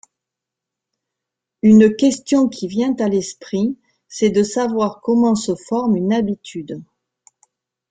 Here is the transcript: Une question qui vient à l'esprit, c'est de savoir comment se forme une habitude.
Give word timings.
Une 1.61 1.95
question 1.95 2.49
qui 2.49 2.67
vient 2.67 2.95
à 2.95 3.07
l'esprit, 3.07 3.77
c'est 4.07 4.31
de 4.31 4.41
savoir 4.41 4.99
comment 5.01 5.35
se 5.35 5.53
forme 5.53 5.95
une 5.95 6.11
habitude. 6.11 6.81